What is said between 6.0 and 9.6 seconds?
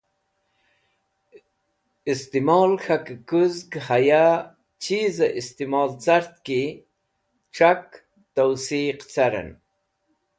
cart ki c̃hak towsiq carẽn.